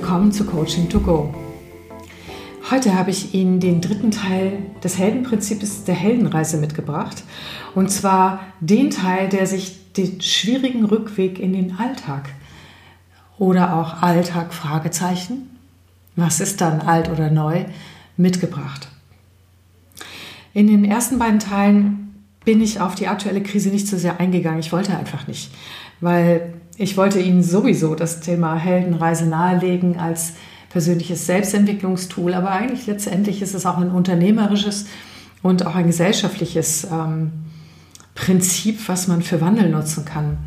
[0.00, 1.34] willkommen zu Coaching to Go.
[2.70, 7.22] Heute habe ich Ihnen den dritten Teil des Heldenprinzips der Heldenreise mitgebracht.
[7.74, 12.30] Und zwar den Teil, der sich den schwierigen Rückweg in den Alltag
[13.36, 15.50] oder auch Alltag Fragezeichen,
[16.16, 17.66] was ist dann alt oder neu,
[18.16, 18.88] mitgebracht.
[20.54, 24.60] In den ersten beiden Teilen bin ich auf die aktuelle Krise nicht so sehr eingegangen.
[24.60, 25.52] Ich wollte einfach nicht,
[26.00, 30.32] weil ich wollte Ihnen sowieso das Thema Heldenreise nahelegen als
[30.70, 34.86] persönliches Selbstentwicklungstool, aber eigentlich letztendlich ist es auch ein unternehmerisches
[35.42, 37.32] und auch ein gesellschaftliches ähm,
[38.14, 40.38] Prinzip, was man für Wandel nutzen kann.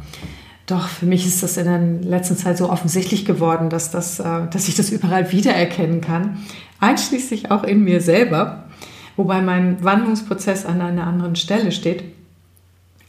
[0.65, 4.47] Doch für mich ist das in der letzten Zeit so offensichtlich geworden, dass, das, äh,
[4.49, 6.39] dass ich das überall wiedererkennen kann,
[6.79, 8.69] einschließlich auch in mir selber,
[9.17, 12.03] wobei mein Wandlungsprozess an einer anderen Stelle steht.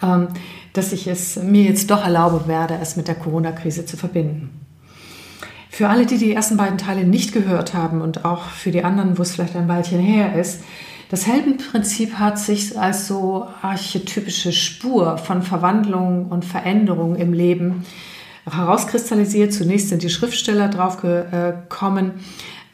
[0.02, 0.28] Ähm,
[0.72, 4.50] dass ich es mir jetzt doch erlaube werde, es mit der Corona-Krise zu verbinden.
[5.70, 9.18] Für alle, die die ersten beiden Teile nicht gehört haben und auch für die anderen,
[9.18, 10.62] wo es vielleicht ein Weilchen her ist,
[11.10, 17.84] das Heldenprinzip hat sich als so archetypische Spur von Verwandlung und Veränderung im Leben
[18.50, 19.52] herauskristallisiert.
[19.52, 22.12] Zunächst sind die Schriftsteller drauf gekommen,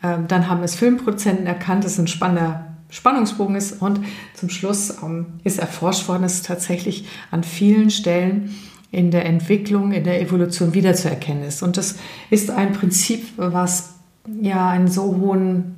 [0.03, 3.81] ähm, dann haben es Filmproduzenten erkannt, das ist ein spannender Spannungsbogen ist.
[3.81, 4.01] Und
[4.35, 8.55] zum Schluss ähm, ist erforscht worden, dass es tatsächlich an vielen Stellen
[8.91, 11.63] in der Entwicklung, in der Evolution wiederzuerkennen ist.
[11.63, 11.97] Und das
[12.29, 13.95] ist ein Prinzip, was
[14.41, 15.77] ja einen so hohen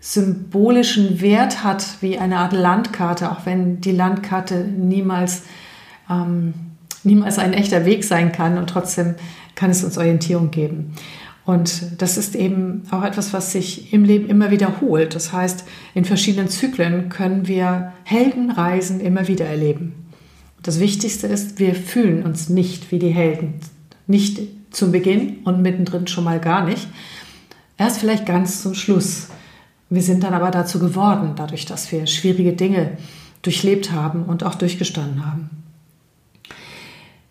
[0.00, 5.42] symbolischen Wert hat wie eine Art Landkarte, auch wenn die Landkarte niemals,
[6.08, 6.54] ähm,
[7.04, 9.14] niemals ein echter Weg sein kann und trotzdem
[9.54, 10.94] kann es uns Orientierung geben.
[11.50, 15.16] Und das ist eben auch etwas, was sich im Leben immer wiederholt.
[15.16, 19.96] Das heißt, in verschiedenen Zyklen können wir Heldenreisen immer wieder erleben.
[20.62, 23.54] Das Wichtigste ist, wir fühlen uns nicht wie die Helden.
[24.06, 24.38] Nicht
[24.70, 26.86] zum Beginn und mittendrin schon mal gar nicht.
[27.76, 29.26] Erst vielleicht ganz zum Schluss.
[29.88, 32.96] Wir sind dann aber dazu geworden, dadurch, dass wir schwierige Dinge
[33.42, 35.50] durchlebt haben und auch durchgestanden haben.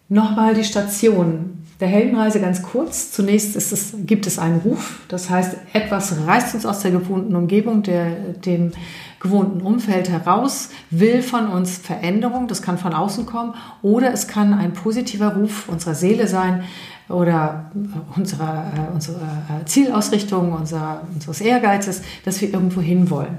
[0.10, 3.12] Nochmal die Station der Heldenreise ganz kurz.
[3.12, 7.84] Zunächst es, gibt es einen Ruf, das heißt, etwas reißt uns aus der gewohnten Umgebung,
[7.84, 8.12] der,
[8.46, 8.72] dem
[9.20, 14.54] gewohnten Umfeld heraus, will von uns Veränderung, das kann von außen kommen, oder es kann
[14.54, 16.64] ein positiver Ruf unserer Seele sein
[17.10, 17.72] oder
[18.16, 23.38] unserer, äh, unserer äh, Zielausrichtung, unserer, unseres Ehrgeizes, dass wir irgendwo hinwollen.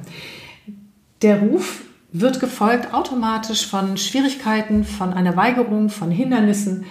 [1.23, 6.85] Der Ruf wird gefolgt automatisch von Schwierigkeiten, von einer Weigerung, von Hindernissen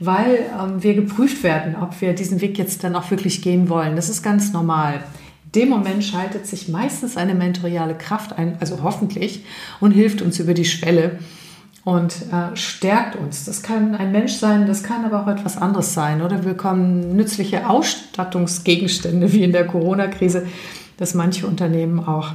[0.00, 3.94] weil ähm, wir geprüft werden, ob wir diesen Weg jetzt dann auch wirklich gehen wollen.
[3.94, 5.04] Das ist ganz normal.
[5.44, 9.44] In dem Moment schaltet sich meistens eine mentoriale Kraft ein, also hoffentlich,
[9.78, 11.18] und hilft uns über die Schwelle
[11.84, 13.44] und äh, stärkt uns.
[13.44, 16.22] Das kann ein Mensch sein, das kann aber auch etwas anderes sein.
[16.22, 20.46] Oder wir bekommen nützliche Ausstattungsgegenstände wie in der Corona-Krise,
[20.96, 22.32] dass manche Unternehmen auch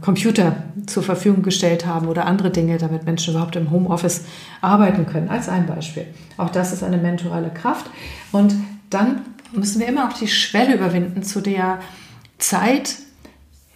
[0.00, 4.24] Computer zur Verfügung gestellt haben oder andere Dinge, damit Menschen überhaupt im Homeoffice
[4.60, 6.06] arbeiten können, als ein Beispiel.
[6.36, 7.90] Auch das ist eine mentorale Kraft.
[8.30, 8.54] Und
[8.88, 11.80] dann müssen wir immer auch die Schwelle überwinden zu der
[12.38, 12.96] Zeit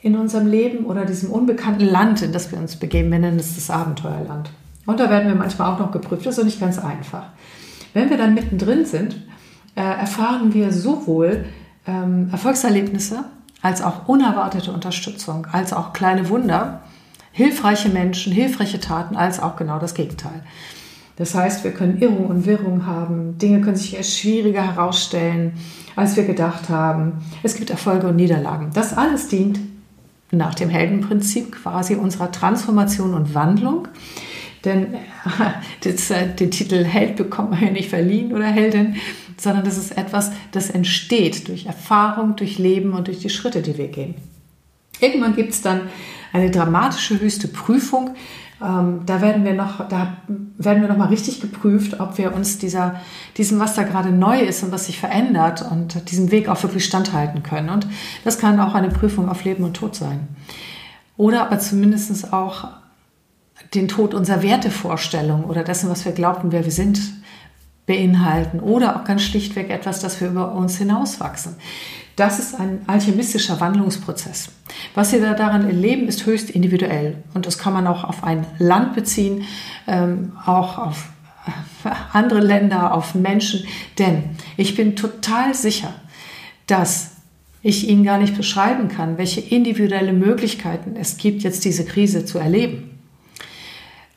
[0.02, 3.10] in unserem Leben oder diesem unbekannten Land, in das wir uns begeben.
[3.10, 4.50] Wir nennen es das Abenteuerland.
[4.86, 6.26] Und da werden wir manchmal auch noch geprüft.
[6.26, 7.26] Das ist nicht ganz einfach.
[7.92, 9.16] Wenn wir dann mittendrin sind,
[9.74, 11.44] äh, erfahren wir sowohl
[11.86, 13.24] ähm, Erfolgserlebnisse
[13.62, 16.82] als auch unerwartete Unterstützung, als auch kleine Wunder,
[17.30, 20.42] hilfreiche Menschen, hilfreiche Taten, als auch genau das Gegenteil.
[21.16, 25.52] Das heißt, wir können Irrung und Wirrung haben, Dinge können sich erst schwieriger herausstellen,
[25.94, 27.24] als wir gedacht haben.
[27.42, 28.70] Es gibt Erfolge und Niederlagen.
[28.74, 29.60] Das alles dient
[30.30, 33.88] nach dem Heldenprinzip quasi unserer Transformation und Wandlung.
[34.64, 34.94] Denn
[35.80, 38.96] das, äh, den Titel Held bekommt man ja nicht verliehen oder Heldin,
[39.36, 43.76] sondern das ist etwas, das entsteht durch Erfahrung, durch Leben und durch die Schritte, die
[43.76, 44.14] wir gehen.
[45.00, 45.82] Irgendwann gibt es dann
[46.32, 48.14] eine dramatische höchste Prüfung.
[48.62, 52.58] Ähm, da werden wir noch, da werden wir noch mal richtig geprüft, ob wir uns
[52.58, 53.00] dieser,
[53.36, 56.84] diesem, was da gerade neu ist und was sich verändert und diesem Weg auch wirklich
[56.84, 57.70] standhalten können.
[57.70, 57.88] Und
[58.24, 60.28] das kann auch eine Prüfung auf Leben und Tod sein.
[61.16, 62.68] Oder aber zumindest auch
[63.74, 67.00] den Tod unserer Wertevorstellung oder dessen, was wir glaubten, wer wir sind,
[67.86, 71.56] beinhalten oder auch ganz schlichtweg etwas, das wir über uns hinauswachsen.
[72.16, 74.50] Das ist ein alchemistischer Wandlungsprozess.
[74.94, 78.46] Was Sie da daran erleben, ist höchst individuell und das kann man auch auf ein
[78.58, 79.44] Land beziehen,
[79.86, 81.08] ähm, auch auf
[81.46, 83.64] äh, andere Länder, auf Menschen.
[83.98, 85.94] Denn ich bin total sicher,
[86.66, 87.12] dass
[87.62, 92.38] ich Ihnen gar nicht beschreiben kann, welche individuelle Möglichkeiten es gibt, jetzt diese Krise zu
[92.38, 92.91] erleben.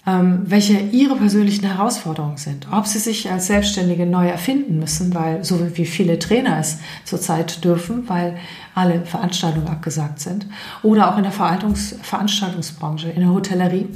[0.07, 5.43] Ähm, welche ihre persönlichen Herausforderungen sind, ob sie sich als Selbstständige neu erfinden müssen, weil
[5.43, 8.37] so wie viele Trainer es zurzeit dürfen, weil
[8.75, 10.45] alle Veranstaltungen abgesagt sind,
[10.83, 13.87] oder auch in der Veranstaltungsbranche, in der Hotellerie.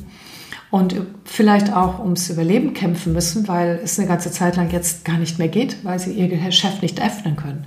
[0.72, 0.96] Und
[1.26, 5.40] vielleicht auch ums Überleben kämpfen müssen, weil es eine ganze Zeit lang jetzt gar nicht
[5.40, 7.66] mehr geht, weil sie ihr Geschäft nicht öffnen können.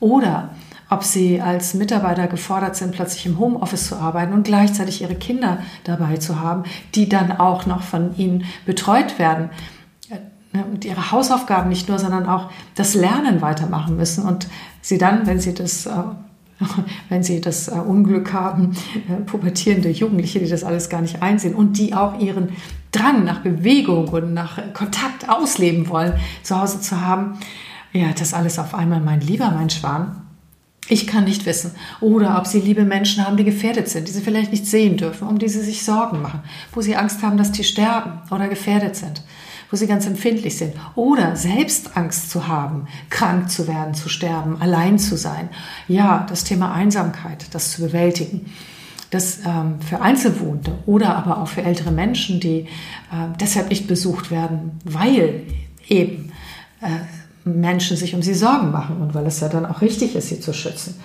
[0.00, 0.50] Oder
[0.92, 5.58] ob sie als Mitarbeiter gefordert sind, plötzlich im Homeoffice zu arbeiten und gleichzeitig ihre Kinder
[5.84, 9.50] dabei zu haben, die dann auch noch von ihnen betreut werden
[10.52, 14.48] ne, und ihre Hausaufgaben nicht nur, sondern auch das Lernen weitermachen müssen und
[14.82, 15.92] sie dann, wenn sie das äh,
[17.08, 18.76] wenn sie das äh, Unglück haben,
[19.08, 22.50] äh, pubertierende Jugendliche, die das alles gar nicht einsehen und die auch ihren
[22.92, 27.38] Drang nach Bewegung und nach Kontakt ausleben wollen, zu Hause zu haben.
[27.92, 30.21] Ja, das alles auf einmal mein Lieber, mein Schwan.
[30.88, 31.72] Ich kann nicht wissen.
[32.00, 35.28] Oder ob sie liebe Menschen haben, die gefährdet sind, die sie vielleicht nicht sehen dürfen,
[35.28, 36.40] um die sie sich Sorgen machen,
[36.72, 39.22] wo sie Angst haben, dass die sterben oder gefährdet sind,
[39.70, 40.74] wo sie ganz empfindlich sind.
[40.96, 45.48] Oder selbst Angst zu haben, krank zu werden, zu sterben, allein zu sein.
[45.86, 48.52] Ja, das Thema Einsamkeit, das zu bewältigen.
[49.10, 52.66] Das ähm, für Einzelwohnte oder aber auch für ältere Menschen, die äh,
[53.38, 55.42] deshalb nicht besucht werden, weil
[55.86, 56.32] eben
[56.80, 56.88] äh,
[57.44, 60.40] Menschen sich um sie Sorgen machen und weil es ja dann auch richtig ist, sie
[60.40, 61.00] zu schützen.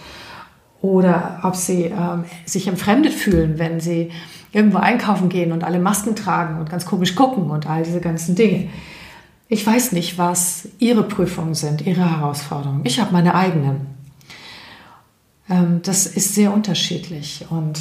[0.81, 4.11] Oder ob sie ähm, sich entfremdet fühlen, wenn sie
[4.51, 8.35] irgendwo einkaufen gehen und alle Masken tragen und ganz komisch gucken und all diese ganzen
[8.35, 8.69] Dinge.
[9.49, 12.81] Ich weiß nicht, was Ihre Prüfungen sind, Ihre Herausforderungen.
[12.83, 13.87] Ich habe meine eigenen.
[15.49, 17.79] Ähm, das ist sehr unterschiedlich und,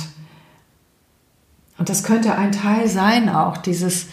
[1.78, 4.06] und das könnte ein Teil sein, auch dieses,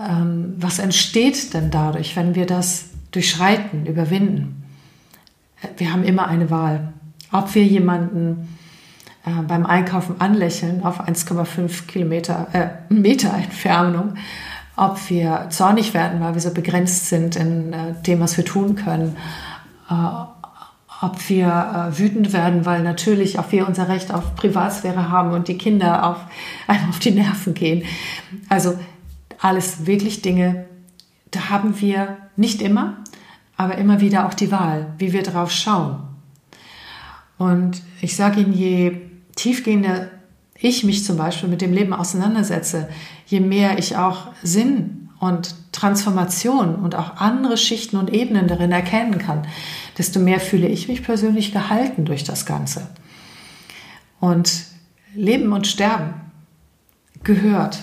[0.00, 4.64] ähm, was entsteht denn dadurch, wenn wir das durchschreiten, überwinden.
[5.76, 6.92] Wir haben immer eine Wahl.
[7.30, 8.58] Ob wir jemanden
[9.24, 14.14] äh, beim Einkaufen anlächeln auf 1,5 Kilometer, äh, Meter Entfernung,
[14.76, 18.74] ob wir zornig werden, weil wir so begrenzt sind in äh, dem, was wir tun
[18.74, 19.16] können,
[19.88, 19.94] äh,
[21.02, 21.46] ob wir
[21.92, 26.08] äh, wütend werden, weil natürlich auch wir unser Recht auf Privatsphäre haben und die Kinder
[26.08, 26.18] auf,
[26.66, 27.84] einem auf die Nerven gehen.
[28.48, 28.78] Also
[29.40, 30.66] alles wirklich Dinge,
[31.30, 33.01] da haben wir nicht immer,
[33.62, 36.00] aber immer wieder auch die Wahl, wie wir drauf schauen.
[37.38, 39.00] Und ich sage Ihnen, je
[39.36, 40.10] tiefgehender
[40.58, 42.88] ich mich zum Beispiel mit dem Leben auseinandersetze,
[43.26, 49.18] je mehr ich auch Sinn und Transformation und auch andere Schichten und Ebenen darin erkennen
[49.18, 49.46] kann,
[49.98, 52.88] desto mehr fühle ich mich persönlich gehalten durch das Ganze.
[54.20, 54.64] Und
[55.14, 56.14] Leben und Sterben
[57.24, 57.80] gehört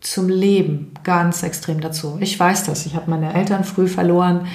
[0.00, 2.18] zum Leben ganz extrem dazu.
[2.20, 2.86] Ich weiß das.
[2.86, 4.46] Ich habe meine Eltern früh verloren,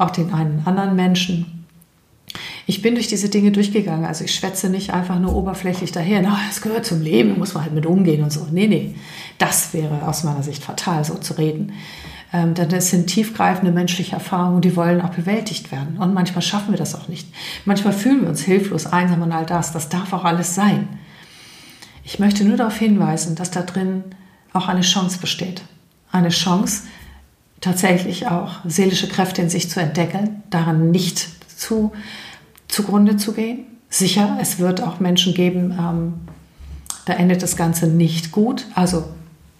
[0.00, 1.66] auch den einen anderen Menschen.
[2.66, 4.04] Ich bin durch diese Dinge durchgegangen.
[4.04, 6.22] Also ich schwätze nicht einfach nur oberflächlich daher.
[6.22, 8.46] Na, das gehört zum Leben, muss man halt mit umgehen und so.
[8.50, 8.94] Nee, nee.
[9.38, 11.72] Das wäre aus meiner Sicht fatal, so zu reden.
[12.32, 15.98] Ähm, denn das sind tiefgreifende menschliche Erfahrungen, die wollen auch bewältigt werden.
[15.98, 17.28] Und manchmal schaffen wir das auch nicht.
[17.64, 19.72] Manchmal fühlen wir uns hilflos, einsam und all das.
[19.72, 20.88] Das darf auch alles sein.
[22.04, 24.04] Ich möchte nur darauf hinweisen, dass da drin
[24.52, 25.62] auch eine Chance besteht.
[26.12, 26.84] Eine Chance,
[27.60, 31.28] tatsächlich auch seelische Kräfte in sich zu entdecken, daran nicht
[31.58, 31.92] zu,
[32.68, 33.66] zugrunde zu gehen.
[33.88, 36.14] Sicher, es wird auch Menschen geben, ähm,
[37.04, 39.04] da endet das Ganze nicht gut, also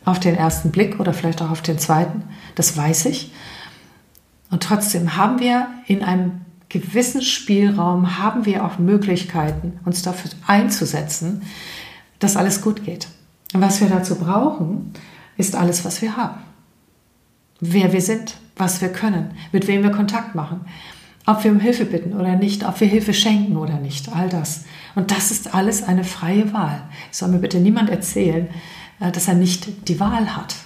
[0.04, 2.22] auf den ersten Blick oder vielleicht auch auf den zweiten,
[2.54, 3.32] das weiß ich.
[4.50, 11.42] Und trotzdem haben wir in einem gewissen Spielraum, haben wir auch Möglichkeiten, uns dafür einzusetzen,
[12.18, 13.08] dass alles gut geht.
[13.52, 14.92] Und was wir dazu brauchen,
[15.36, 16.40] ist alles, was wir haben.
[17.60, 20.62] Wer wir sind, was wir können, mit wem wir Kontakt machen,
[21.26, 24.64] ob wir um Hilfe bitten oder nicht, ob wir Hilfe schenken oder nicht, all das.
[24.94, 26.82] Und das ist alles eine freie Wahl.
[27.10, 28.48] Soll mir bitte niemand erzählen,
[29.00, 30.56] äh, dass er nicht die Wahl hat.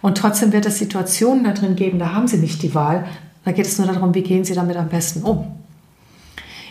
[0.00, 3.06] Und trotzdem wird es Situationen da drin geben, da haben sie nicht die Wahl.
[3.44, 5.46] Da geht es nur darum, wie gehen sie damit am besten um.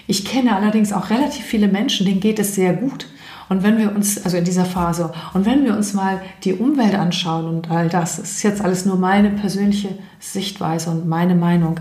[0.05, 3.07] Ich kenne allerdings auch relativ viele Menschen, denen geht es sehr gut.
[3.49, 6.95] Und wenn wir uns, also in dieser Phase, und wenn wir uns mal die Umwelt
[6.95, 9.89] anschauen und all das, ist jetzt alles nur meine persönliche
[10.19, 11.79] Sichtweise und meine Meinung,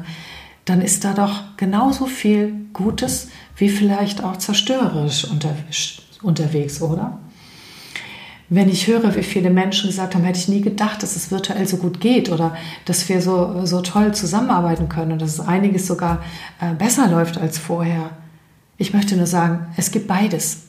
[0.64, 5.54] dann ist da doch genauso viel Gutes wie vielleicht auch zerstörerisch unter,
[6.22, 7.18] unterwegs, oder?
[8.48, 11.66] Wenn ich höre, wie viele Menschen gesagt haben, hätte ich nie gedacht, dass es virtuell
[11.66, 15.86] so gut geht oder dass wir so, so toll zusammenarbeiten können und dass es einiges
[15.88, 16.22] sogar
[16.60, 18.10] äh, besser läuft als vorher.
[18.78, 20.66] Ich möchte nur sagen, es gibt beides.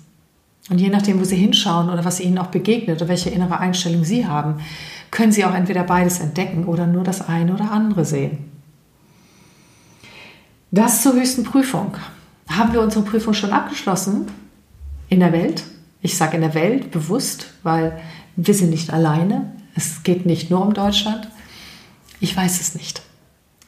[0.69, 4.03] Und je nachdem, wo Sie hinschauen oder was Ihnen auch begegnet oder welche innere Einstellung
[4.03, 4.59] Sie haben,
[5.11, 8.51] können Sie auch entweder beides entdecken oder nur das eine oder andere sehen.
[10.71, 11.95] Das zur höchsten Prüfung.
[12.49, 14.27] Haben wir unsere Prüfung schon abgeschlossen?
[15.09, 15.63] In der Welt?
[16.01, 17.97] Ich sage in der Welt bewusst, weil
[18.35, 19.53] wir sind nicht alleine.
[19.75, 21.29] Es geht nicht nur um Deutschland.
[22.19, 23.01] Ich weiß es nicht.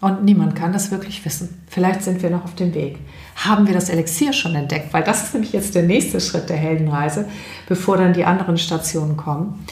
[0.01, 1.62] Und niemand kann das wirklich wissen.
[1.68, 3.00] Vielleicht sind wir noch auf dem Weg.
[3.36, 4.94] Haben wir das Elixier schon entdeckt?
[4.94, 7.27] Weil das ist nämlich jetzt der nächste Schritt der Heldenreise,
[7.68, 9.65] bevor dann die anderen Stationen kommen.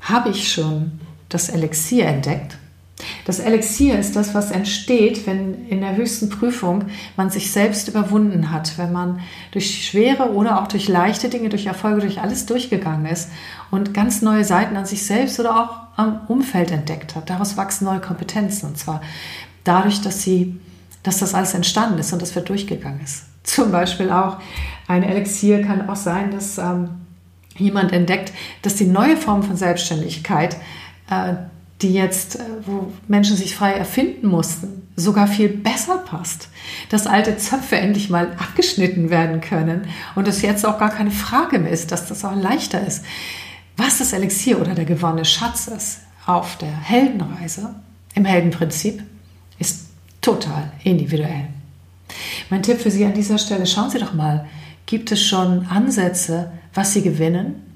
[0.00, 2.58] Habe ich schon das Elixier entdeckt?
[3.26, 8.52] Das Elixier ist das, was entsteht, wenn in der höchsten Prüfung man sich selbst überwunden
[8.52, 9.20] hat, wenn man
[9.50, 13.30] durch schwere oder auch durch leichte Dinge, durch Erfolge, durch alles durchgegangen ist
[13.70, 17.28] und ganz neue Seiten an sich selbst oder auch am Umfeld entdeckt hat.
[17.28, 19.02] Daraus wachsen neue Kompetenzen und zwar
[19.68, 20.58] dadurch, dass sie,
[21.02, 23.24] dass das alles entstanden ist und das wird durchgegangen ist.
[23.42, 24.38] Zum Beispiel auch
[24.88, 26.90] ein Elixier kann auch sein, dass ähm,
[27.56, 28.32] jemand entdeckt,
[28.62, 30.56] dass die neue Form von Selbstständigkeit
[31.10, 31.34] äh,
[31.82, 36.48] die jetzt, äh, wo Menschen sich frei erfinden mussten, sogar viel besser passt.
[36.88, 41.58] Dass alte Zöpfe endlich mal abgeschnitten werden können und es jetzt auch gar keine Frage
[41.58, 43.04] mehr ist, dass das auch leichter ist.
[43.76, 47.74] Was das Elixier oder der gewonnene Schatz ist auf der Heldenreise,
[48.14, 49.02] im Heldenprinzip,
[49.58, 49.86] ist
[50.20, 51.48] total individuell.
[52.50, 54.46] Mein Tipp für Sie an dieser Stelle, schauen Sie doch mal,
[54.86, 57.66] gibt es schon Ansätze, was Sie gewinnen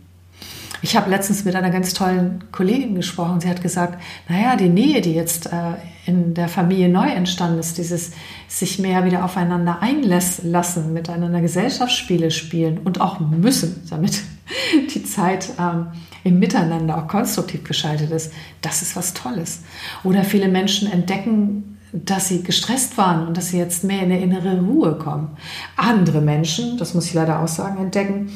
[0.83, 3.41] ich habe letztens mit einer ganz tollen Kollegin gesprochen.
[3.41, 5.75] Sie hat gesagt, naja, die Nähe, die jetzt äh,
[6.07, 8.13] in der Familie neu entstanden ist, dieses
[8.49, 14.23] sich mehr wieder aufeinander einlassen, miteinander Gesellschaftsspiele spielen und auch müssen, damit
[14.95, 15.89] die Zeit ähm,
[16.25, 19.61] im Miteinander auch konstruktiv geschaltet ist, das ist was Tolles.
[20.05, 24.21] Oder viele Menschen entdecken, dass sie gestresst waren und dass sie jetzt mehr in eine
[24.21, 25.37] innere Ruhe kommen.
[25.77, 28.31] Andere Menschen, das muss ich leider auch sagen, entdecken,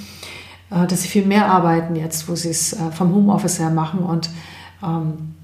[0.70, 4.00] äh, dass sie viel mehr arbeiten jetzt, wo sie es äh, vom Homeoffice her machen
[4.00, 4.28] und,
[4.82, 5.34] ähm,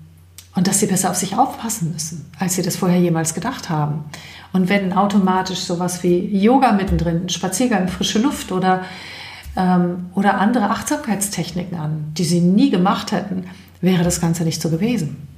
[0.56, 4.04] und dass sie besser auf sich aufpassen müssen, als sie das vorher jemals gedacht haben.
[4.52, 8.82] Und wenn automatisch sowas wie Yoga mittendrin, Spaziergang, frische Luft oder,
[9.57, 13.45] ähm, oder andere Achtsamkeitstechniken an, die sie nie gemacht hätten,
[13.80, 15.28] wäre das Ganze nicht so gewesen.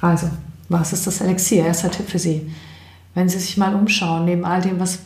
[0.00, 0.28] Also,
[0.68, 1.64] was ist das Elixier?
[1.64, 2.50] Erster Tipp für Sie.
[3.14, 5.00] Wenn Sie sich mal umschauen, neben all dem, was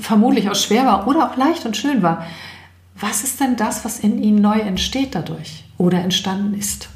[0.00, 2.26] vermutlich auch schwer war oder auch leicht und schön war,
[2.98, 6.88] was ist denn das, was in Ihnen neu entsteht dadurch oder entstanden ist?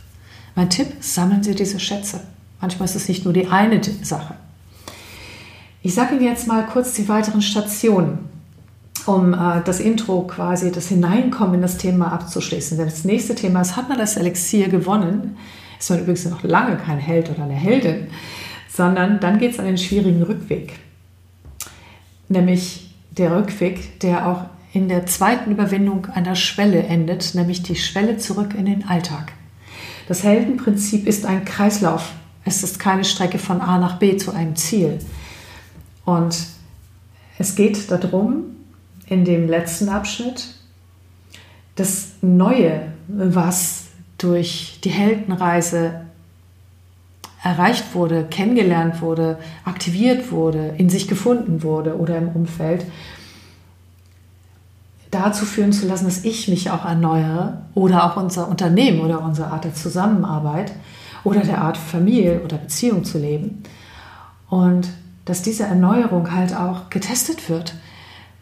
[0.54, 2.20] Mein Tipp, sammeln Sie diese Schätze.
[2.60, 4.34] Manchmal ist es nicht nur die eine Sache.
[5.82, 8.28] Ich sage Ihnen jetzt mal kurz die weiteren Stationen,
[9.06, 12.76] um äh, das Intro quasi, das Hineinkommen in das Thema abzuschließen.
[12.78, 15.36] Denn das nächste Thema ist, hat man das Elixier gewonnen?
[15.78, 18.08] Ist man übrigens noch lange kein Held oder eine Heldin,
[18.68, 20.72] sondern dann geht es an den schwierigen Rückweg.
[22.28, 28.18] Nämlich der Rückweg, der auch in der zweiten Überwindung einer Schwelle endet, nämlich die Schwelle
[28.18, 29.32] zurück in den Alltag.
[30.08, 32.12] Das Heldenprinzip ist ein Kreislauf.
[32.44, 34.98] Es ist keine Strecke von A nach B zu einem Ziel.
[36.04, 36.36] Und
[37.38, 38.44] es geht darum,
[39.08, 40.48] in dem letzten Abschnitt,
[41.76, 43.86] das Neue, was
[44.18, 46.02] durch die Heldenreise
[47.42, 52.84] erreicht wurde, kennengelernt wurde, aktiviert wurde, in sich gefunden wurde oder im Umfeld,
[55.10, 59.48] dazu führen zu lassen, dass ich mich auch erneuere oder auch unser Unternehmen oder unsere
[59.48, 60.72] Art der Zusammenarbeit
[61.24, 63.62] oder der Art Familie oder Beziehung zu leben.
[64.50, 64.88] Und
[65.24, 67.74] dass diese Erneuerung halt auch getestet wird.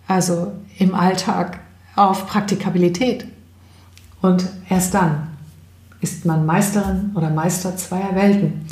[0.07, 1.61] Also im Alltag
[1.95, 3.27] auf Praktikabilität.
[4.23, 5.29] Und erst dann
[6.01, 8.67] ist man Meisterin oder Meister zweier Welten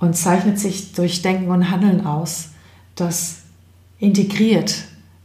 [0.00, 2.50] und zeichnet sich durch Denken und Handeln aus,
[2.94, 3.38] das
[3.98, 4.84] integriert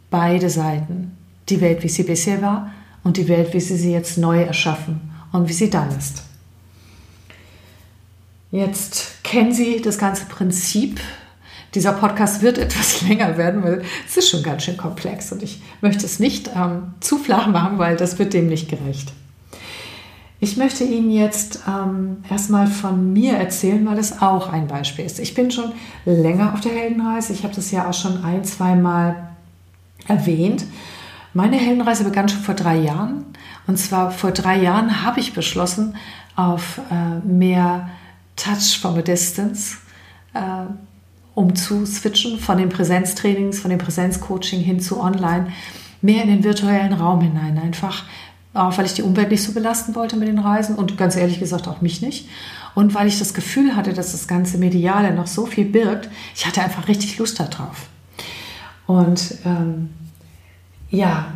[0.10, 1.16] beide Seiten
[1.50, 2.72] die Welt, wie sie bisher war
[3.04, 6.24] und die Welt, wie sie sie jetzt neu erschaffen und wie sie dann ist.
[8.52, 11.00] Jetzt kennen Sie das ganze Prinzip.
[11.74, 15.62] Dieser Podcast wird etwas länger werden, weil es ist schon ganz schön komplex und ich
[15.82, 19.14] möchte es nicht ähm, zu flach machen, weil das wird dem nicht gerecht.
[20.44, 25.20] Ich möchte Ihnen jetzt ähm, erstmal von mir erzählen, weil es auch ein Beispiel ist.
[25.20, 25.72] Ich bin schon
[26.04, 27.32] länger auf der Heldenreise.
[27.32, 29.30] Ich habe das ja auch schon ein, zwei Mal
[30.08, 30.66] erwähnt.
[31.36, 33.26] Meine Heldenreise begann schon vor drei Jahren.
[33.68, 35.96] Und zwar vor drei Jahren habe ich beschlossen,
[36.36, 37.90] auf äh, mehr
[38.36, 39.78] Touch from a Distance
[40.34, 40.40] äh,
[41.36, 45.52] umzuswitchen, von den Präsenztrainings, von dem Präsenzcoaching hin zu online,
[46.02, 47.58] mehr in den virtuellen Raum hinein.
[47.58, 48.04] Einfach,
[48.54, 51.40] auch weil ich die Umwelt nicht so belasten wollte mit den Reisen und ganz ehrlich
[51.40, 52.28] gesagt auch mich nicht.
[52.76, 56.46] Und weil ich das Gefühl hatte, dass das ganze Mediale noch so viel birgt, ich
[56.46, 57.88] hatte einfach richtig Lust darauf.
[58.88, 59.90] Und ähm,
[60.90, 61.28] ja,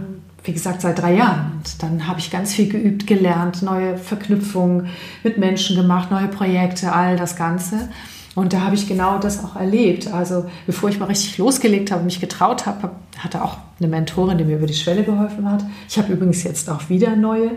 [0.44, 1.54] wie gesagt, seit drei Jahren.
[1.58, 4.90] Und dann habe ich ganz viel geübt, gelernt, neue Verknüpfungen
[5.24, 7.90] mit Menschen gemacht, neue Projekte, all das Ganze.
[8.36, 10.12] Und da habe ich genau das auch erlebt.
[10.14, 14.44] Also bevor ich mal richtig losgelegt habe, mich getraut habe, hatte auch eine Mentorin, die
[14.44, 15.64] mir über die Schwelle geholfen hat.
[15.90, 17.52] Ich habe übrigens jetzt auch wieder neue,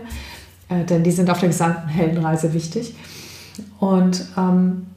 [0.69, 2.95] äh, denn die sind auf der gesamten Heldenreise wichtig.
[3.79, 4.87] Und, ähm,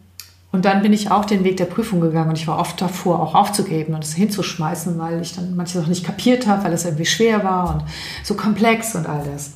[0.53, 3.21] und dann bin ich auch den Weg der Prüfung gegangen und ich war oft davor,
[3.21, 6.85] auch aufzugeben und es hinzuschmeißen, weil ich dann manche Sachen nicht kapiert habe, weil es
[6.85, 7.85] irgendwie schwer war und
[8.23, 9.53] so komplex und all das.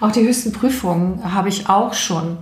[0.00, 2.36] Auch die höchsten Prüfungen habe ich auch schon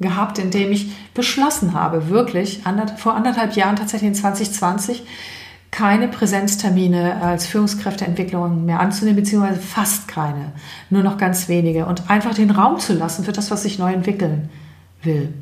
[0.00, 2.62] gehabt, indem ich beschlossen habe, wirklich
[2.96, 5.02] vor anderthalb Jahren, tatsächlich in 2020,
[5.70, 10.52] keine Präsenztermine als Führungskräfteentwicklung mehr anzunehmen, beziehungsweise fast keine,
[10.88, 13.92] nur noch ganz wenige und einfach den Raum zu lassen für das, was sich neu
[13.92, 14.48] entwickeln
[15.02, 15.32] will.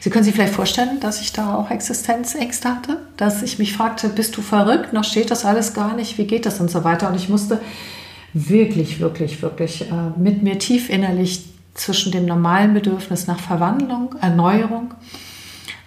[0.00, 4.08] Sie können sich vielleicht vorstellen, dass ich da auch Existenzängste hatte, dass ich mich fragte,
[4.08, 7.08] bist du verrückt, noch steht das alles gar nicht, wie geht das und so weiter.
[7.08, 7.60] Und ich musste
[8.32, 14.94] wirklich, wirklich, wirklich äh, mit mir tief innerlich zwischen dem normalen Bedürfnis nach Verwandlung, Erneuerung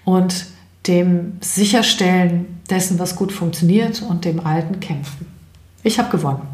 [0.06, 0.46] und
[0.86, 5.26] dem Sicherstellen dessen, was gut funktioniert und dem Alten kämpfen.
[5.84, 6.48] Ich habe gewonnen.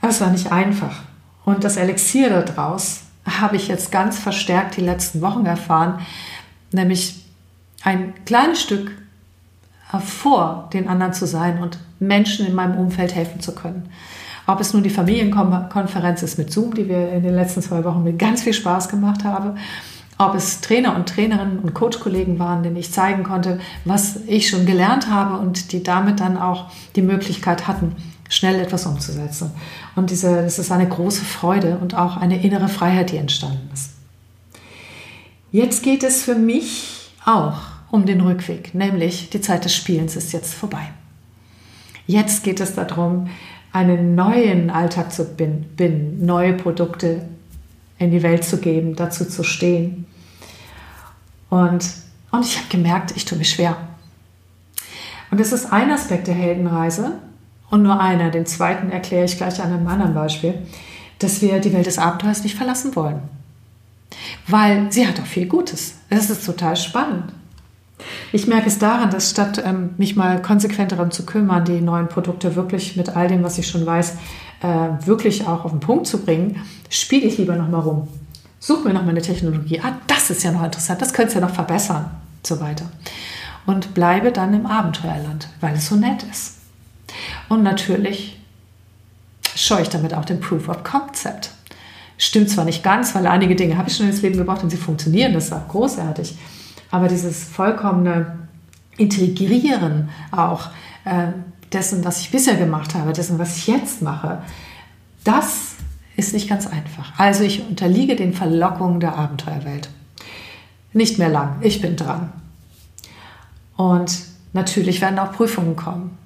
[0.00, 1.02] Es war nicht einfach.
[1.44, 6.00] Und das Elixier daraus habe ich jetzt ganz verstärkt die letzten Wochen erfahren,
[6.72, 7.24] nämlich
[7.82, 8.92] ein kleines Stück
[10.04, 13.88] vor den anderen zu sein und Menschen in meinem Umfeld helfen zu können.
[14.46, 18.04] Ob es nun die Familienkonferenz ist mit Zoom, die wir in den letzten zwei Wochen
[18.04, 19.58] mit ganz viel Spaß gemacht haben,
[20.18, 24.64] ob es Trainer und Trainerinnen und Coachkollegen waren, denen ich zeigen konnte, was ich schon
[24.64, 27.94] gelernt habe und die damit dann auch die Möglichkeit hatten,
[28.28, 29.50] schnell etwas umzusetzen.
[29.94, 33.90] Und diese, das ist eine große Freude und auch eine innere Freiheit, die entstanden ist.
[35.52, 37.58] Jetzt geht es für mich auch
[37.90, 40.90] um den Rückweg, nämlich die Zeit des Spielens ist jetzt vorbei.
[42.06, 43.28] Jetzt geht es darum,
[43.76, 47.28] einen neuen Alltag zu binden, neue Produkte
[47.98, 50.06] in die Welt zu geben, dazu zu stehen.
[51.50, 51.86] Und,
[52.32, 53.76] und ich habe gemerkt, ich tue mich schwer.
[55.30, 57.12] Und es ist ein Aspekt der Heldenreise
[57.70, 58.30] und nur einer.
[58.30, 60.54] Den zweiten erkläre ich gleich an einem anderen Beispiel,
[61.18, 63.20] dass wir die Welt des Abenteuers nicht verlassen wollen.
[64.46, 65.96] Weil sie hat auch viel Gutes.
[66.08, 67.32] Es ist total spannend.
[68.32, 72.08] Ich merke es daran, dass statt ähm, mich mal konsequent darum zu kümmern, die neuen
[72.08, 74.16] Produkte wirklich mit all dem, was ich schon weiß,
[74.62, 78.08] äh, wirklich auch auf den Punkt zu bringen, spiele ich lieber nochmal rum.
[78.60, 79.80] Such mir nochmal eine Technologie.
[79.80, 82.10] Ah, das ist ja noch interessant, das könntest du ja noch verbessern
[82.46, 82.86] so weiter.
[83.66, 86.54] Und bleibe dann im Abenteuerland, weil es so nett ist.
[87.48, 88.40] Und natürlich
[89.54, 91.50] scheue ich damit auch den Proof of Concept.
[92.18, 94.76] Stimmt zwar nicht ganz, weil einige Dinge habe ich schon ins Leben gebracht und sie
[94.76, 96.36] funktionieren, das ist auch großartig.
[96.90, 98.38] Aber dieses vollkommene
[98.96, 100.70] Integrieren auch
[101.04, 101.28] äh,
[101.72, 104.42] dessen, was ich bisher gemacht habe, dessen, was ich jetzt mache,
[105.24, 105.74] das
[106.16, 107.18] ist nicht ganz einfach.
[107.18, 109.90] Also ich unterliege den Verlockungen der Abenteuerwelt.
[110.92, 112.32] Nicht mehr lang, ich bin dran.
[113.76, 114.18] Und
[114.54, 116.16] natürlich werden auch Prüfungen kommen.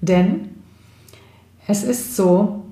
[0.00, 0.48] Denn
[1.68, 2.64] es ist so,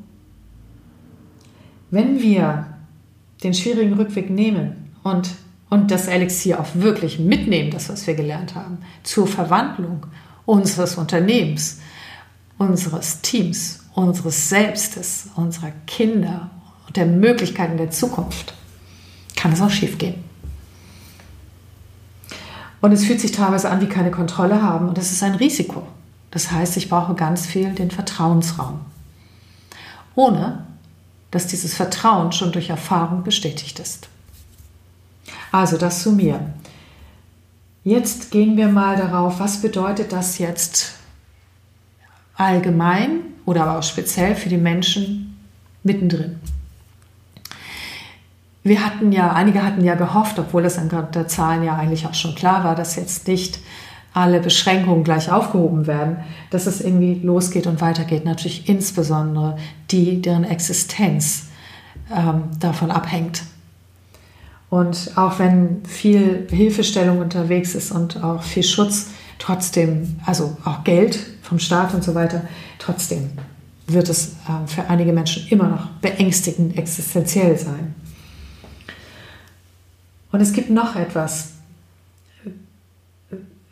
[1.91, 2.67] wenn wir
[3.45, 5.31] den schwierigen Rückweg nehmen und,
[5.71, 10.07] und das Elixier auch wirklich mitnehmen, das, was wir gelernt haben, zur Verwandlung
[10.45, 11.79] unseres Unternehmens,
[12.59, 16.51] unseres Teams, unseres Selbstes, unserer Kinder
[16.87, 18.55] und der Möglichkeiten der Zukunft,
[19.37, 20.17] kann es auch schiefgehen.
[22.81, 25.87] Und es fühlt sich teilweise an wie keine Kontrolle haben und es ist ein Risiko.
[26.31, 28.81] Das heißt, ich brauche ganz viel den Vertrauensraum.
[30.15, 30.67] Ohne
[31.31, 34.09] dass dieses Vertrauen schon durch Erfahrung bestätigt ist.
[35.53, 36.41] Also das zu mir.
[37.83, 40.95] Jetzt gehen wir mal darauf, was bedeutet das jetzt
[42.35, 45.39] allgemein oder aber auch speziell für die Menschen
[45.83, 46.41] mittendrin.
[48.63, 52.15] Wir hatten ja, einige hatten ja gehofft, obwohl es anhand der Zahlen ja eigentlich auch
[52.15, 53.59] schon klar war, dass jetzt nicht
[54.13, 56.19] alle Beschränkungen gleich aufgehoben werden,
[56.51, 58.25] dass es irgendwie losgeht und weitergeht.
[58.25, 59.57] Natürlich insbesondere
[59.91, 61.47] die, deren Existenz
[62.15, 63.43] ähm, davon abhängt.
[64.71, 69.09] Und auch wenn viel Hilfestellung unterwegs ist und auch viel Schutz,
[69.41, 72.43] trotzdem, also auch Geld vom Staat und so weiter,
[72.79, 73.33] trotzdem
[73.89, 77.97] wird es äh, für einige Menschen immer noch beängstigend existenziell sein.
[80.31, 81.49] Und es gibt noch etwas.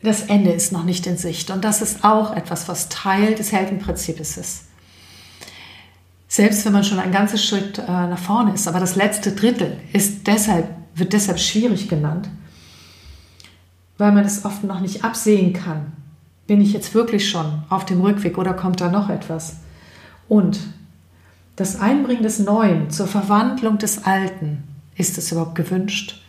[0.03, 1.51] Das Ende ist noch nicht in Sicht.
[1.51, 4.65] Und das ist auch etwas, was Teil des Heldenprinzips ist.
[6.27, 9.79] Selbst wenn man schon ein ganzes Schritt äh, nach vorne ist, aber das letzte Drittel
[9.93, 12.29] ist deshalb wird deshalb schwierig genannt,
[13.99, 15.93] weil man es oft noch nicht absehen kann.
[16.47, 19.57] Bin ich jetzt wirklich schon auf dem Rückweg oder kommt da noch etwas?
[20.29, 20.61] Und
[21.57, 24.63] das Einbringen des Neuen zur Verwandlung des Alten,
[24.97, 26.23] ist es überhaupt gewünscht?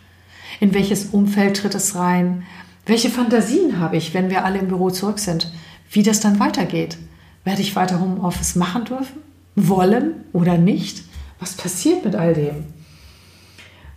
[0.58, 2.44] In welches Umfeld tritt es rein?
[2.86, 5.52] Welche Fantasien habe ich, wenn wir alle im Büro zurück sind?
[5.90, 6.98] Wie das dann weitergeht?
[7.44, 9.18] Werde ich weiter Homeoffice machen dürfen?
[9.54, 11.04] Wollen oder nicht?
[11.38, 12.64] Was passiert mit all dem?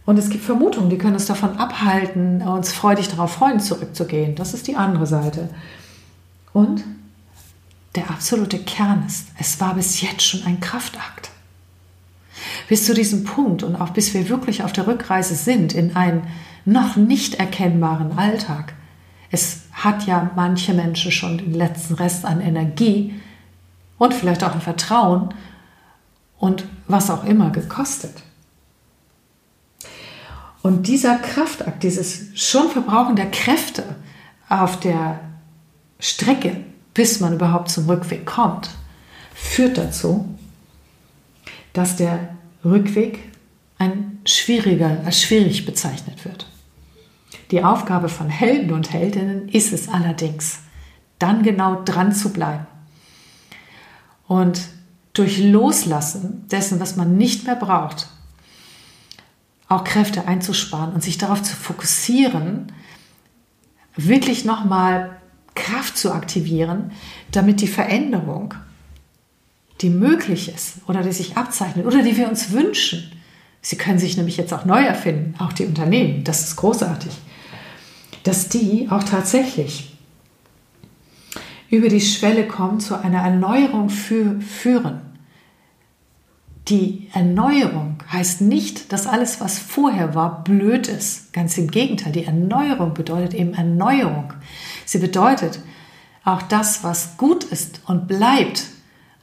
[0.06, 4.36] Und es gibt Vermutungen, die können uns davon abhalten, uns freudig darauf freuen, zurückzugehen.
[4.36, 5.50] Das ist die andere Seite.
[6.52, 6.84] Und
[7.96, 11.30] der absolute Kern ist, es war bis jetzt schon ein Kraftakt.
[12.68, 16.28] Bis zu diesem Punkt und auch bis wir wirklich auf der Rückreise sind in einen
[16.66, 18.74] noch nicht erkennbaren Alltag.
[19.32, 23.14] Es hat ja manche Menschen schon den letzten Rest an Energie
[23.98, 25.34] und vielleicht auch ein Vertrauen
[26.38, 28.24] und was auch immer gekostet.
[30.64, 33.84] Und dieser Kraftakt, dieses schon Verbrauchen der Kräfte
[34.48, 35.20] auf der
[36.00, 38.70] Strecke, bis man überhaupt zum Rückweg kommt,
[39.36, 40.26] führt dazu,
[41.74, 43.20] dass der Rückweg
[43.78, 46.48] ein schwieriger, als schwierig bezeichnet wird.
[47.52, 50.60] Die Aufgabe von Helden und Heldinnen ist es allerdings,
[51.20, 52.66] dann genau dran zu bleiben
[54.28, 54.62] und
[55.12, 58.08] durch Loslassen dessen, was man nicht mehr braucht,
[59.76, 62.72] auch Kräfte einzusparen und sich darauf zu fokussieren,
[63.96, 65.18] wirklich nochmal
[65.56, 66.92] Kraft zu aktivieren,
[67.32, 68.54] damit die Veränderung,
[69.82, 73.12] die möglich ist oder die sich abzeichnet oder die wir uns wünschen,
[73.62, 77.14] sie können sich nämlich jetzt auch neu erfinden, auch die Unternehmen, das ist großartig,
[78.24, 79.96] dass die auch tatsächlich
[81.70, 85.13] über die Schwelle kommen, zu einer Erneuerung für, führen
[86.70, 91.34] die Erneuerung heißt nicht, dass alles, was vorher war, blöd ist.
[91.34, 94.34] Ganz im Gegenteil, die Erneuerung bedeutet eben Erneuerung.
[94.86, 95.60] Sie bedeutet
[96.24, 98.68] auch das, was gut ist und bleibt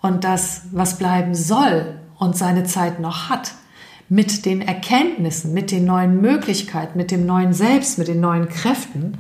[0.03, 3.53] und das, was bleiben soll und seine Zeit noch hat,
[4.11, 9.17] mit den Erkenntnissen, mit den neuen Möglichkeiten, mit dem neuen Selbst, mit den neuen Kräften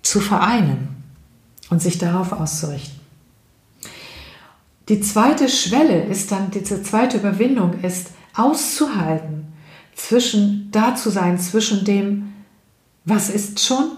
[0.00, 1.02] zu vereinen
[1.68, 3.01] und sich darauf auszurichten.
[4.88, 9.52] Die zweite Schwelle ist dann, diese zweite Überwindung ist, auszuhalten,
[9.94, 12.32] zwischen, da zu sein, zwischen dem,
[13.04, 13.90] was ist schon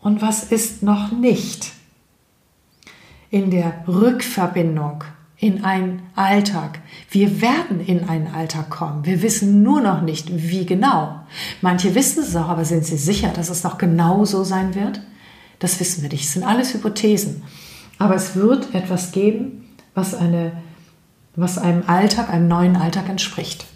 [0.00, 1.72] und was ist noch nicht.
[3.30, 5.04] In der Rückverbindung
[5.40, 6.80] in einen Alltag.
[7.10, 9.06] Wir werden in einen Alltag kommen.
[9.06, 11.20] Wir wissen nur noch nicht, wie genau.
[11.62, 15.00] Manche wissen es auch, aber sind sie sicher, dass es noch genau so sein wird?
[15.58, 16.24] Das wissen wir nicht.
[16.24, 17.42] Das sind alles Hypothesen.
[17.98, 20.52] Aber es wird etwas geben, was, eine,
[21.36, 23.66] was einem Alltag, einem neuen Alltag entspricht.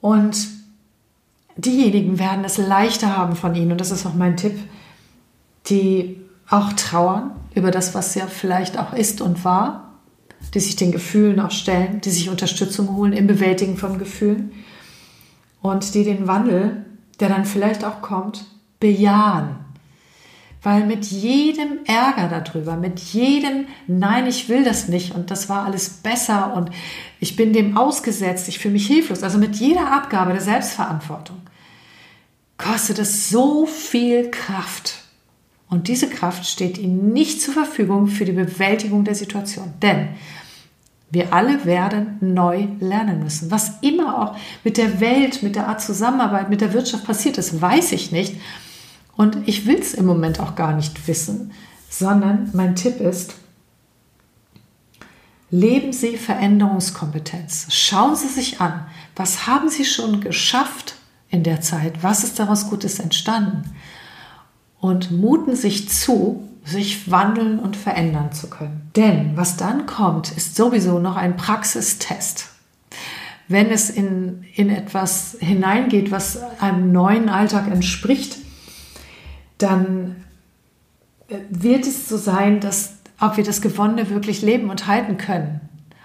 [0.00, 0.48] Und
[1.56, 4.58] diejenigen werden es leichter haben von Ihnen, und das ist auch mein Tipp,
[5.66, 9.92] die auch trauern über das, was ja vielleicht auch ist und war,
[10.54, 14.52] die sich den Gefühlen auch stellen, die sich Unterstützung holen im Bewältigen von Gefühlen
[15.60, 16.84] und die den Wandel,
[17.20, 18.44] der dann vielleicht auch kommt,
[18.80, 19.61] bejahen
[20.62, 25.64] weil mit jedem Ärger darüber, mit jedem Nein, ich will das nicht und das war
[25.64, 26.70] alles besser und
[27.18, 31.40] ich bin dem ausgesetzt, ich fühle mich hilflos, also mit jeder Abgabe der Selbstverantwortung,
[32.58, 34.98] kostet es so viel Kraft.
[35.68, 39.72] Und diese Kraft steht Ihnen nicht zur Verfügung für die Bewältigung der Situation.
[39.80, 40.08] Denn
[41.10, 43.50] wir alle werden neu lernen müssen.
[43.50, 47.60] Was immer auch mit der Welt, mit der Art Zusammenarbeit, mit der Wirtschaft passiert ist,
[47.60, 48.36] weiß ich nicht.
[49.16, 51.52] Und ich will es im Moment auch gar nicht wissen,
[51.88, 53.34] sondern mein Tipp ist,
[55.50, 57.66] leben Sie Veränderungskompetenz.
[57.70, 60.96] Schauen Sie sich an, was haben Sie schon geschafft
[61.28, 63.74] in der Zeit, was ist daraus Gutes entstanden
[64.80, 68.90] und muten sich zu, sich wandeln und verändern zu können.
[68.96, 72.48] Denn was dann kommt, ist sowieso noch ein Praxistest.
[73.48, 78.38] Wenn es in, in etwas hineingeht, was einem neuen Alltag entspricht,
[79.62, 80.16] dann
[81.28, 85.60] äh, wird es so sein, dass ob wir das Gewonnene wirklich leben und halten können.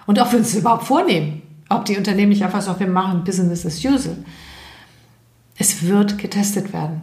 [0.06, 1.42] Und ob wir uns überhaupt vornehmen.
[1.68, 4.16] Ob die Unternehmen nicht einfach sagen, wir machen Business as usual.
[5.58, 7.02] Es wird getestet werden.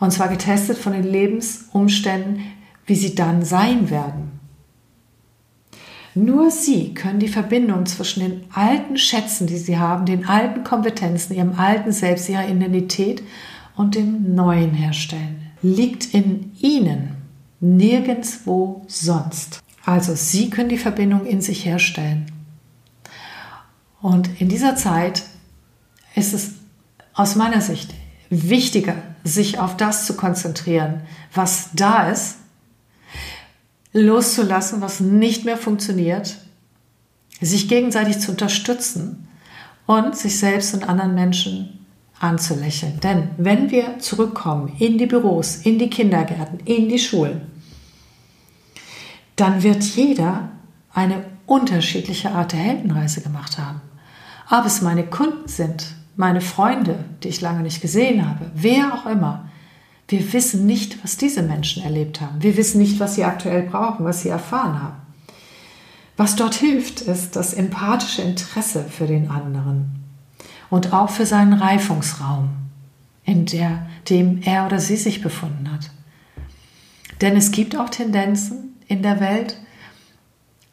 [0.00, 2.42] Und zwar getestet von den Lebensumständen,
[2.86, 4.40] wie sie dann sein werden.
[6.14, 11.34] Nur Sie können die Verbindung zwischen den alten Schätzen, die Sie haben, den alten Kompetenzen,
[11.34, 13.22] Ihrem alten Selbst, Ihrer Identität
[13.76, 17.16] und dem Neuen herstellen liegt in Ihnen,
[17.60, 19.60] nirgendwo sonst.
[19.84, 22.30] Also Sie können die Verbindung in sich herstellen.
[24.00, 25.22] Und in dieser Zeit
[26.14, 26.52] ist es
[27.12, 27.92] aus meiner Sicht
[28.30, 31.02] wichtiger, sich auf das zu konzentrieren,
[31.34, 32.36] was da ist,
[33.92, 36.38] loszulassen, was nicht mehr funktioniert,
[37.40, 39.28] sich gegenseitig zu unterstützen
[39.86, 41.79] und sich selbst und anderen Menschen
[42.20, 43.00] anzulächeln.
[43.00, 47.40] Denn wenn wir zurückkommen in die Büros, in die Kindergärten, in die Schulen,
[49.36, 50.50] dann wird jeder
[50.92, 53.80] eine unterschiedliche Art der Heldenreise gemacht haben.
[54.50, 59.06] Ob es meine Kunden sind, meine Freunde, die ich lange nicht gesehen habe, wer auch
[59.06, 59.48] immer.
[60.08, 62.42] Wir wissen nicht, was diese Menschen erlebt haben.
[62.42, 64.96] Wir wissen nicht, was sie aktuell brauchen, was sie erfahren haben.
[66.16, 70.00] Was dort hilft, ist das empathische Interesse für den anderen
[70.70, 72.50] und auch für seinen Reifungsraum,
[73.24, 75.90] in der, dem er oder sie sich befunden hat.
[77.20, 79.58] Denn es gibt auch Tendenzen in der Welt,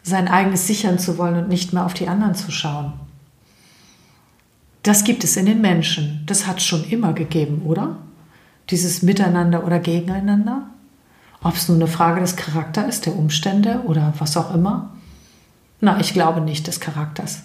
[0.04, 2.94] sein eigenes sichern zu wollen und nicht mehr auf die anderen zu schauen.
[4.84, 6.24] Das gibt es in den Menschen.
[6.28, 7.98] Das hat es schon immer gegeben, oder?
[8.70, 10.70] Dieses Miteinander oder Gegeneinander.
[11.44, 14.94] Ob es nun eine Frage des Charakters ist, der Umstände oder was auch immer.
[15.82, 17.44] Na, ich glaube nicht des Charakters.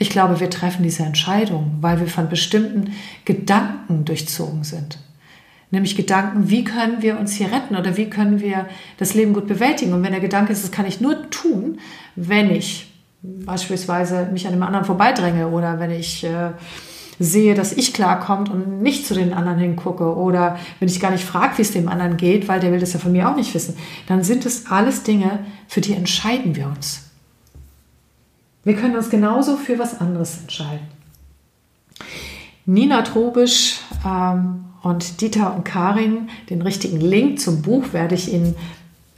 [0.00, 2.94] Ich glaube, wir treffen diese Entscheidung, weil wir von bestimmten
[3.26, 4.96] Gedanken durchzogen sind.
[5.70, 9.46] Nämlich Gedanken, wie können wir uns hier retten oder wie können wir das Leben gut
[9.46, 9.92] bewältigen.
[9.92, 11.80] Und wenn der Gedanke ist, das kann ich nur tun,
[12.16, 12.90] wenn ich
[13.22, 16.52] beispielsweise mich an einem anderen vorbeidränge oder wenn ich äh,
[17.18, 21.24] sehe, dass ich klarkommt und nicht zu den anderen hingucke oder wenn ich gar nicht
[21.24, 23.52] frage, wie es dem anderen geht, weil der will das ja von mir auch nicht
[23.52, 27.09] wissen, dann sind es alles Dinge, für die entscheiden wir uns.
[28.64, 30.86] Wir können uns genauso für was anderes entscheiden.
[32.66, 38.54] Nina Trobisch ähm, und Dieter und Karin, den richtigen Link zum Buch werde ich Ihnen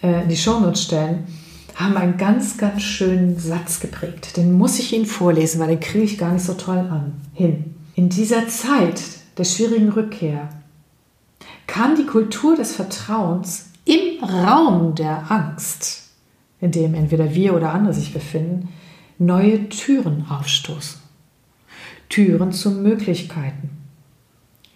[0.02, 1.26] äh, in die Shownotes stellen,
[1.74, 4.36] haben einen ganz, ganz schönen Satz geprägt.
[4.36, 7.74] Den muss ich Ihnen vorlesen, weil den kriege ich gar nicht so toll an, hin.
[7.94, 9.02] In dieser Zeit
[9.38, 10.48] der schwierigen Rückkehr
[11.66, 16.10] kann die Kultur des Vertrauens im Raum der Angst,
[16.60, 18.68] in dem entweder wir oder andere sich befinden,
[19.18, 21.00] neue Türen aufstoßen.
[22.08, 23.70] Türen zu Möglichkeiten.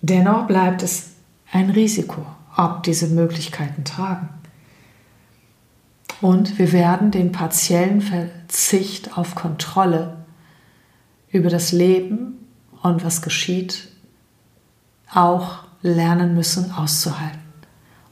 [0.01, 1.17] Dennoch bleibt es
[1.53, 2.25] ein Risiko,
[2.57, 4.29] ob diese Möglichkeiten tragen.
[6.21, 10.25] Und wir werden den partiellen Verzicht auf Kontrolle
[11.31, 12.47] über das Leben
[12.83, 13.89] und was geschieht
[15.13, 17.41] auch lernen müssen auszuhalten.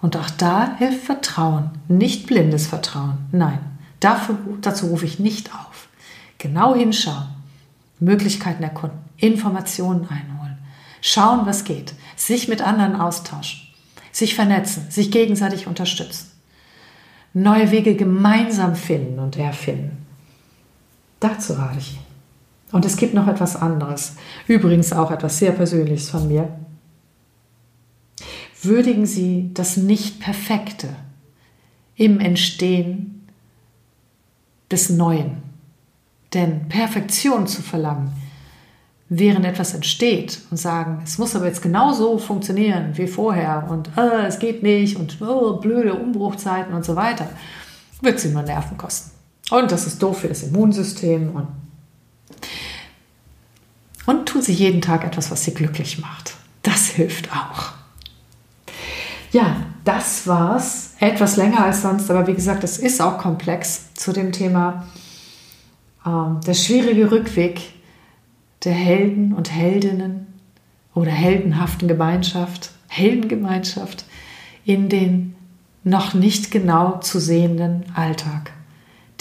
[0.03, 3.27] Und auch da hilft Vertrauen, nicht blindes Vertrauen.
[3.33, 3.59] Nein,
[4.01, 5.74] dafür, dazu rufe ich nicht auf.
[6.45, 7.27] Genau hinschauen,
[7.99, 10.59] Möglichkeiten erkunden, Informationen einholen,
[11.01, 13.61] schauen, was geht, sich mit anderen austauschen,
[14.13, 16.35] sich vernetzen, sich gegenseitig unterstützen
[17.35, 20.07] neue Wege gemeinsam finden und erfinden.
[21.21, 21.99] Dazu rate ich.
[22.73, 26.49] Und es gibt noch etwas anderes, übrigens auch etwas sehr Persönliches von mir.
[28.63, 30.89] Würdigen Sie das Nicht-Perfekte
[31.97, 33.29] im Entstehen
[34.71, 35.43] des Neuen.
[36.35, 38.13] Denn Perfektion zu verlangen,
[39.09, 44.27] während etwas entsteht und sagen, es muss aber jetzt genauso funktionieren wie vorher und äh,
[44.27, 47.29] es geht nicht und oh, blöde Umbruchzeiten und so weiter,
[48.01, 49.13] wird sie nur Nerven kosten.
[49.51, 51.49] Und das ist doof für das Immunsystem und,
[54.07, 56.35] und tun Sie jeden Tag etwas, was Sie glücklich macht.
[56.63, 57.73] Das hilft auch.
[59.33, 60.95] Ja, das war's.
[60.99, 64.87] Etwas länger als sonst, aber wie gesagt, es ist auch komplex zu dem Thema
[66.05, 67.61] der schwierige Rückweg
[68.65, 70.27] der Helden und Heldinnen
[70.95, 74.05] oder heldenhaften Gemeinschaft, Heldengemeinschaft
[74.65, 75.35] in den
[75.83, 78.53] noch nicht genau zu sehenden Alltag,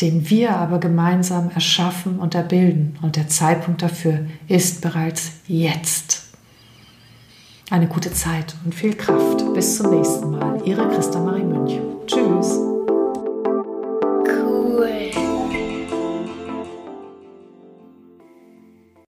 [0.01, 2.97] den wir aber gemeinsam erschaffen und erbilden.
[3.01, 6.23] Und der Zeitpunkt dafür ist bereits jetzt.
[7.69, 9.53] Eine gute Zeit und viel Kraft.
[9.53, 10.61] Bis zum nächsten Mal.
[10.65, 11.79] Ihre Christa Marie Münch.
[12.07, 12.72] Tschüss.